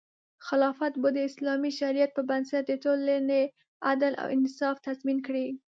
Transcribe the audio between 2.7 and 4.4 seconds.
ټولنې عدل او